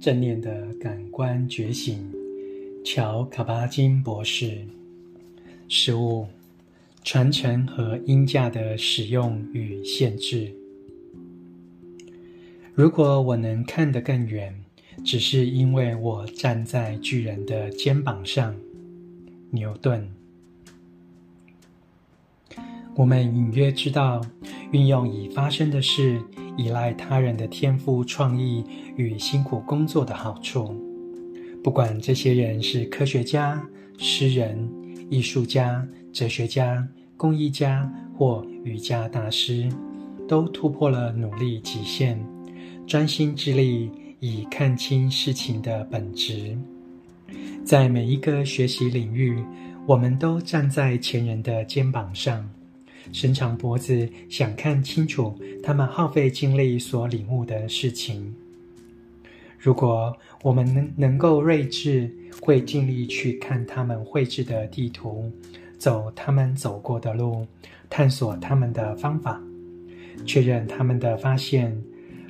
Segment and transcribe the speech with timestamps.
[0.00, 2.10] 正念的感官觉醒，
[2.82, 4.64] 乔·卡巴金博士。
[5.68, 6.26] 十五，
[7.04, 10.54] 传承和鹰架的使用与限制。
[12.72, 14.64] 如果我能看得更远，
[15.04, 18.56] 只是因为我站在巨人的肩膀上。
[19.50, 20.10] 牛顿。
[22.96, 24.24] 我们隐约知道，
[24.72, 26.22] 运用已发生的事，
[26.60, 28.62] 依赖他人的天赋、创意
[28.96, 30.76] 与辛苦工作的好处。
[31.64, 34.70] 不管这些人是科学家、诗人、
[35.08, 39.70] 艺术家、哲学家、工艺家或瑜伽大师，
[40.28, 42.18] 都突破了努力极限，
[42.86, 46.56] 专心致力以看清事情的本质。
[47.64, 49.42] 在每一个学习领域，
[49.86, 52.46] 我们都站在前人的肩膀上。
[53.12, 58.34] 伸长脖子，想看清楚他们耗费精力所领悟的事情。
[59.58, 65.30] 如果我们能能够睿智，会尽力去看他们绘制的地图，
[65.76, 67.46] 走他们走过的路，
[67.90, 69.38] 探索他们的方法，
[70.24, 71.76] 确认他们的发现。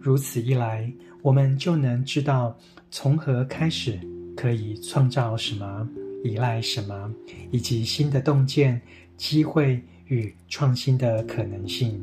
[0.00, 2.54] 如此一来，我们就能知道
[2.90, 3.98] 从何开始，
[4.36, 5.88] 可以创造什么，
[6.22, 7.10] 依赖什么，
[7.50, 8.78] 以及新的洞见、
[9.16, 9.80] 机会。
[10.08, 12.00] 与创新的可能性。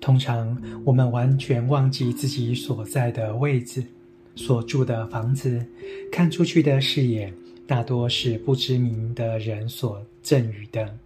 [0.00, 3.82] 通常，我们完全忘记自己所在的位置，
[4.34, 5.64] 所住的房子，
[6.12, 7.32] 看出去的视野，
[7.66, 10.98] 大多是不知名的人所赠予的。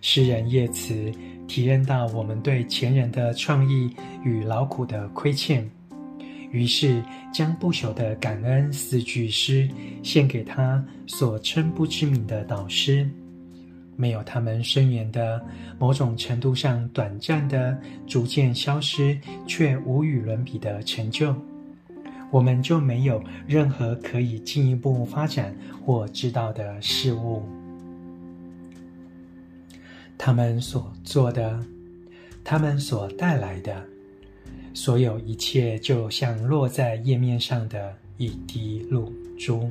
[0.00, 1.12] 诗人叶慈
[1.46, 3.90] 体认到我们对前人的创意
[4.24, 5.68] 与劳苦的亏欠，
[6.50, 7.02] 于是
[7.32, 9.68] 将不朽的感恩四句诗
[10.02, 13.08] 献给他所称不知名的导师。
[14.02, 15.40] 没有他们深远的、
[15.78, 21.32] 某种程度上短暂的、逐渐消失却无与伦比的成就，
[22.28, 25.54] 我们就没有任何可以进一步发展
[25.86, 27.44] 或知道的事物。
[30.18, 31.64] 他们所做的，
[32.42, 33.86] 他们所带来的，
[34.74, 39.70] 所有一切，就像落在叶面上的一滴露珠。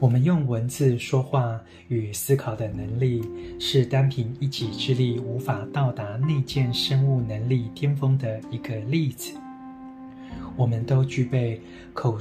[0.00, 3.22] 我们用文字说话与思考的能力，
[3.58, 9.32] 是单凭一己之力无法到达内建生物能力巅峰的一个例子。
[10.56, 11.60] 我们都具备
[11.92, 12.18] 口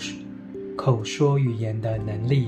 [0.76, 2.48] 口说语言的能力，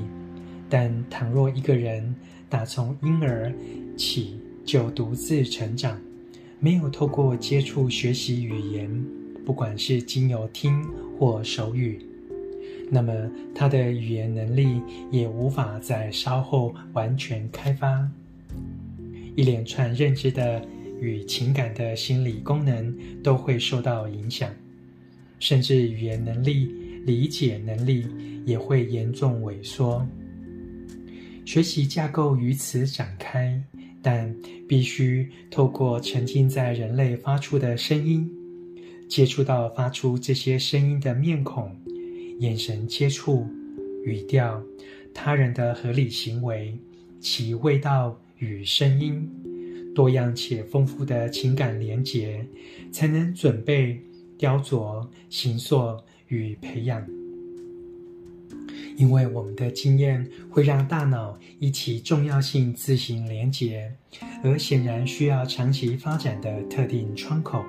[0.70, 2.16] 但倘若一个人
[2.48, 3.54] 打从婴儿
[3.98, 6.00] 起就独自成长，
[6.60, 9.06] 没有透过接触学习语言，
[9.44, 10.88] 不管是经由听
[11.20, 12.00] 或手语。
[12.92, 13.14] 那么，
[13.54, 14.82] 他的语言能力
[15.12, 18.08] 也无法在稍后完全开发。
[19.36, 20.66] 一连串认知的
[21.02, 24.50] 与情感的心理功能都会受到影响，
[25.40, 26.72] 甚至语言能力、
[27.06, 28.06] 理解能力
[28.46, 30.08] 也会严重萎缩。
[31.44, 33.62] 学习架构于此展开，
[34.02, 34.34] 但
[34.68, 38.32] 必须透过沉浸在人类发出的声音，
[39.10, 41.76] 接触到发出这些声音的面孔。
[42.40, 43.48] 眼神接触、
[44.04, 44.62] 语调、
[45.14, 46.78] 他人的合理行为、
[47.20, 49.30] 其味道与声音，
[49.94, 52.46] 多样且丰富的情感连结，
[52.92, 54.02] 才能准备、
[54.38, 55.98] 雕琢、形塑
[56.28, 57.06] 与培养。
[58.98, 63.92] 因为我们的经验会让大脑以其重要性自行连结，
[64.44, 67.64] 而显然需要长期发展的特定窗口，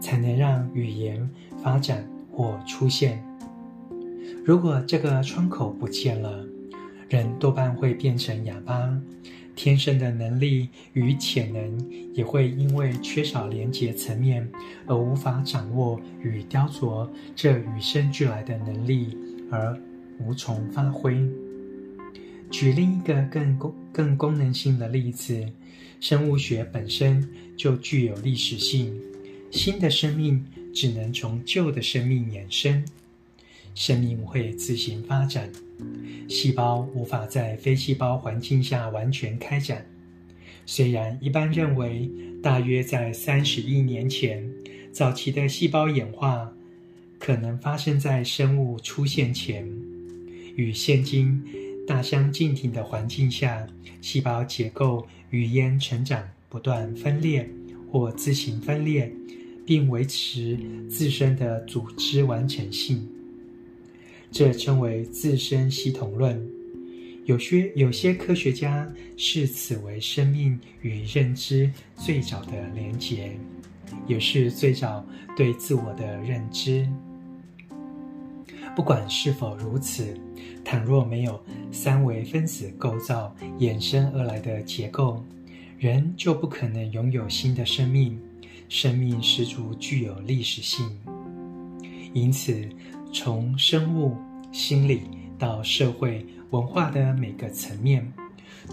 [0.00, 1.28] 才能让语言
[1.62, 3.22] 发展或出现。
[4.44, 6.44] 如果这个窗口不见了，
[7.08, 9.00] 人多半会变成哑巴，
[9.54, 14.50] 天生的能力与潜能也会因为缺少连结层面
[14.84, 19.16] 而无法掌握与雕琢这与生俱来的能力，
[19.48, 19.78] 而
[20.18, 21.16] 无从发挥。
[22.50, 25.40] 举另一个更功更功能性的例子，
[26.00, 28.92] 生物学本身就具有历史性，
[29.52, 32.84] 新的生命只能从旧的生命衍生。
[33.74, 35.50] 生命会自行发展，
[36.28, 39.86] 细胞无法在非细胞环境下完全开展。
[40.64, 42.10] 虽然一般认为，
[42.42, 44.48] 大约在三十亿年前，
[44.92, 46.52] 早期的细胞演化
[47.18, 49.68] 可能发生在生物出现前，
[50.54, 51.42] 与现今
[51.86, 53.66] 大相径庭的环境下，
[54.00, 57.48] 细胞结构、语言、成长不断分裂
[57.90, 59.12] 或自行分裂，
[59.66, 60.58] 并维持
[60.88, 63.08] 自身的组织完整性。
[64.32, 66.44] 这称为自身系统论。
[67.26, 73.30] 有些有些科学家视此为生命与认知最早的连结。
[74.06, 75.04] 也是最早
[75.36, 76.88] 对自我的认知。
[78.74, 80.16] 不管是否如此，
[80.64, 81.40] 倘若没有
[81.70, 85.22] 三维分子构造衍生而来的结构，
[85.78, 88.18] 人就不可能拥有新的生命。
[88.68, 90.90] 生命十足具有历史性，
[92.14, 92.66] 因此，
[93.12, 94.16] 从生物、
[94.50, 95.02] 心理
[95.38, 98.10] 到社会文化的每个层面，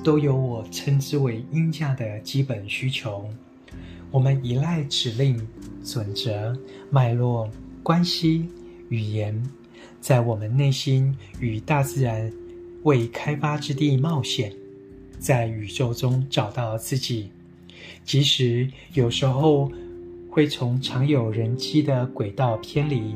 [0.04, 3.30] 都有我称之为鹰架的基本需求。
[4.12, 5.46] 我们依赖指令、
[5.84, 6.58] 准则、
[6.90, 7.50] 脉络、
[7.84, 8.48] 关系、
[8.88, 9.44] 语言。
[10.00, 12.32] 在我们内心与大自然
[12.84, 14.54] 未开发之地冒险，
[15.20, 17.30] 在宇宙中找到自己，
[18.06, 19.70] 即使有时候
[20.30, 23.14] 会从常有人迹的轨道偏离，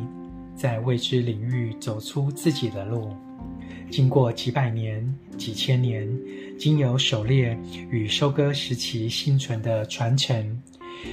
[0.56, 3.16] 在未知领域走出自己的路。
[3.90, 6.08] 经过几百年、几千年，
[6.58, 7.58] 经由狩猎
[7.92, 10.62] 与收割时期幸存的传承，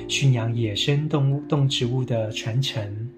[0.08, 3.08] 驯养野生动物、动植物的传承，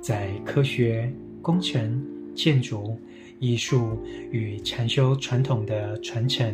[0.00, 1.12] 在科学。
[1.40, 2.04] 工程、
[2.34, 2.98] 建筑、
[3.38, 3.96] 艺术
[4.30, 6.52] 与禅修传统的传承，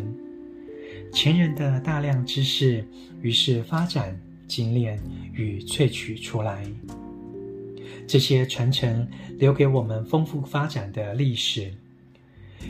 [1.10, 2.86] 前人的大量知识，
[3.22, 4.16] 于是发展、
[4.46, 5.00] 精炼
[5.32, 6.64] 与萃取出来。
[8.06, 9.08] 这些传承
[9.38, 11.72] 留给我们丰富发展的历史，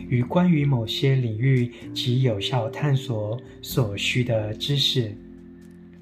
[0.08, 5.16] 与关于某些领域及有效探索所需的知识，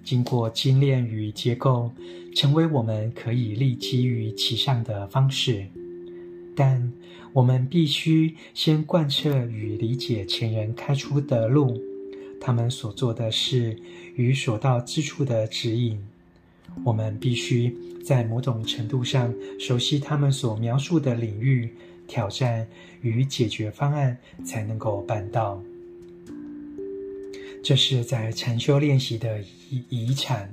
[0.03, 1.91] 经过精炼与结构，
[2.35, 5.67] 成为我们可以立基于其上的方式。
[6.55, 6.93] 但
[7.33, 11.81] 我们必须先贯彻与理解前人开出的路，
[12.39, 13.75] 他们所做的事
[14.17, 15.99] 与所到之处的指引。
[16.85, 21.71] 我们必须在某种程度上熟悉他们所描述的领域、
[22.07, 22.67] 挑战
[23.01, 25.63] 与解决方案，才能够办到。
[27.63, 29.41] 这是在禅修练习的
[29.71, 30.53] 遗遗产，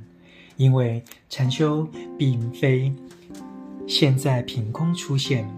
[0.58, 1.88] 因为禅修
[2.18, 2.94] 并非
[3.88, 5.50] 现在凭空出现。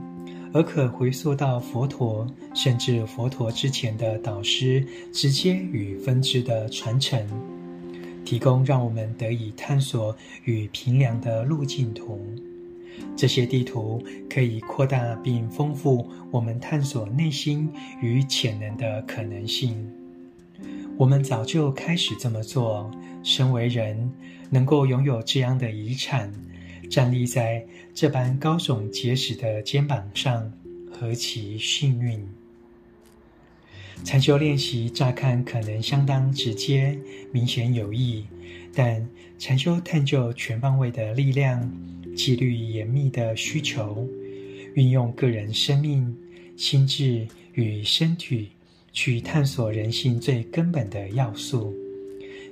[0.53, 7.25] 而可回溯到佛陀，甚至佛陀之前的导师直接与分支的传承，
[8.25, 10.15] 提供让我们得以探索
[10.45, 12.19] 与评量的路径图。
[13.15, 17.69] 这些地图可以扩大并丰富我们探索内心
[18.01, 19.89] 与潜能的可能性。
[20.97, 22.91] 我们早就开始这么做。
[23.23, 24.11] 身为人，
[24.49, 26.31] 能够拥有这样的遗产。
[26.89, 30.51] 站立在这般高耸结实的肩膀上，
[30.91, 32.27] 何其幸运！
[34.03, 36.97] 禅修练习乍看可能相当直接、
[37.31, 38.25] 明显有益，
[38.73, 39.07] 但
[39.39, 41.71] 禅修探究全方位的力量、
[42.15, 44.07] 纪律严密的需求，
[44.75, 46.13] 运用个人生命、
[46.57, 48.49] 心智与身体
[48.91, 51.73] 去探索人性最根本的要素，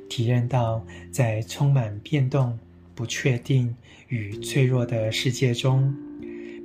[0.07, 2.57] 体认到在充满变动。
[2.95, 3.73] 不确定
[4.09, 5.95] 与脆弱的世界中，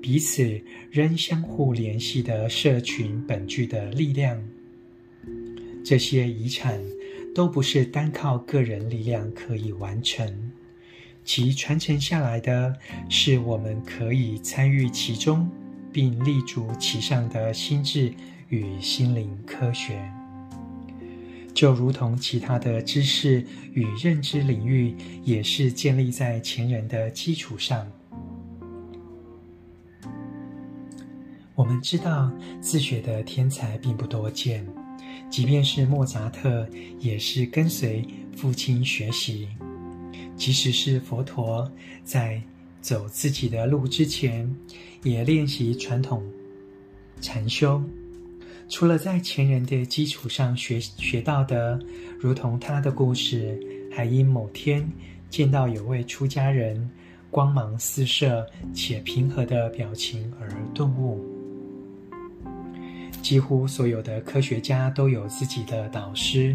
[0.02, 0.60] 彼此
[0.90, 4.36] 仍相互联系的社群本具的力量。
[5.84, 6.80] 这些遗产
[7.34, 10.50] 都不是单靠个人力量可以完成，
[11.24, 12.74] 其传承下来的
[13.10, 15.48] 是我们可以参与其中
[15.92, 18.14] 并立足其上的心智
[18.48, 20.10] 与心灵科学。
[21.52, 27.86] 就如同其他的知识与认知领域，也是建立在前人的基础上。
[31.54, 34.66] 我们知道，自学的天才并不多见，
[35.30, 36.66] 即便是莫扎特，
[37.00, 39.48] 也是跟随父亲学习；
[40.36, 41.70] 即使是佛陀，
[42.04, 42.40] 在
[42.80, 44.48] 走自己的路之前，
[45.02, 46.22] 也练习传统
[47.20, 47.82] 禅修。
[48.68, 51.78] 除了在前人的基础上学学到的，
[52.18, 53.58] 如同他的故事，
[53.92, 54.88] 还因某天
[55.28, 56.88] 见到有位出家人
[57.30, 61.33] 光芒四射且平和的表情而顿悟。
[63.24, 66.54] 几乎所有的科学家都有自己的导师，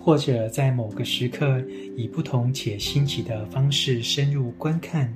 [0.00, 1.62] 或者在某个时刻
[1.96, 5.14] 以不同且新奇的方式深入观看、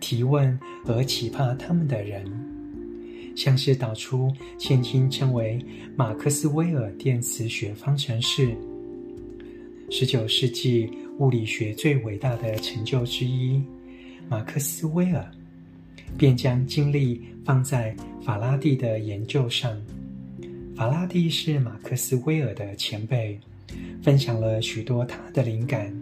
[0.00, 2.24] 提问和启发他们的人。
[3.36, 5.62] 像是导出现今称为
[5.94, 8.56] 马克斯威尔电磁学方程式，
[9.90, 13.62] 十九世纪物理学最伟大的成就之一。
[14.30, 15.30] 马克斯威尔
[16.16, 19.78] 便将精力放在法拉第的研究上。
[20.76, 23.38] 法拉第是马克斯威尔的前辈，
[24.02, 25.94] 分享了许多他的灵感，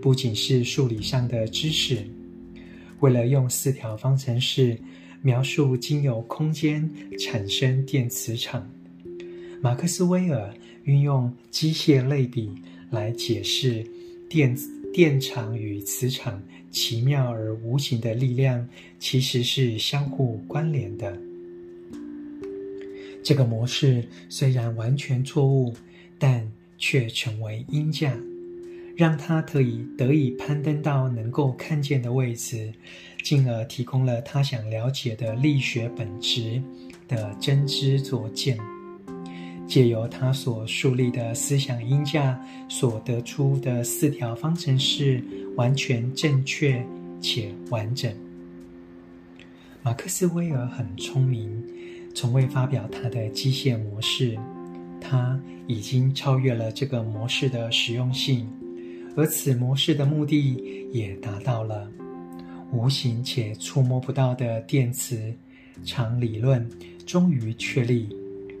[0.00, 2.04] 不仅是数理上的知识。
[3.00, 4.78] 为了用四条方程式。
[5.24, 8.68] 描述经由空间产生电磁场，
[9.60, 10.52] 马克斯威尔
[10.82, 12.50] 运用机械类比
[12.90, 13.86] 来解释
[14.28, 14.52] 电
[14.92, 21.16] 电场与磁场奇妙而无形的力量，其实是相互关联的。
[23.22, 25.74] 这个模式虽然完全错误，
[26.18, 28.16] 但却成为鹰架，
[28.96, 32.72] 让他得以得以攀登到能够看见的位置，
[33.22, 36.60] 进而提供了他想了解的力学本质
[37.06, 38.58] 的真知灼见。
[39.64, 42.38] 借由他所树立的思想鹰架
[42.68, 45.22] 所得出的四条方程式，
[45.56, 46.84] 完全正确
[47.20, 48.12] 且完整。
[49.82, 51.48] 马克斯威尔很聪明，
[52.14, 54.38] 从未发表他的机械模式，
[55.00, 58.46] 他已经超越了这个模式的实用性，
[59.16, 61.90] 而此模式的目的也达到了。
[62.72, 65.34] 无形且触摸不到的电磁
[65.84, 66.66] 场理论
[67.04, 68.08] 终于确立。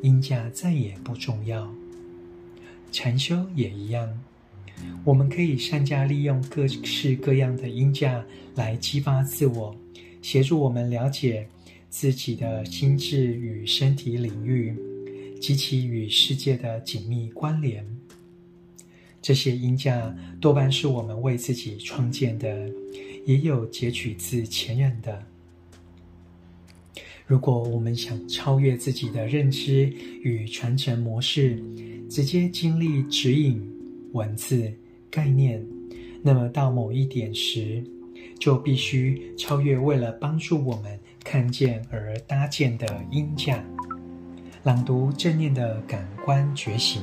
[0.02, 1.72] 音架再也不重要，
[2.90, 4.20] 禅修也一样。
[5.04, 8.24] 我们可以善加利用各式各样的音架
[8.56, 9.72] 来激发自我，
[10.20, 11.46] 协助我们了解
[11.92, 14.74] 自己的心智与身体领域
[15.38, 17.86] 及其与世界的紧密关联。
[19.20, 22.66] 这些音架多半是我们为自己创建的，
[23.26, 25.22] 也有截取自前人的。
[27.26, 29.84] 如果我们想超越自己的认知
[30.22, 31.62] 与传承模式，
[32.08, 33.62] 直接经历指引、
[34.12, 34.72] 文字、
[35.10, 35.62] 概念，
[36.22, 37.84] 那么到某一点时，
[38.40, 43.62] 就必须超越为了帮助我们看见而搭建的音架，
[44.64, 47.02] 朗读正念的感官觉醒。